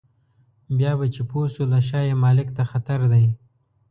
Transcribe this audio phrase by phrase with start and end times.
[0.77, 3.25] بیا به چې پوه شو له شا یې مالک ته خطر دی.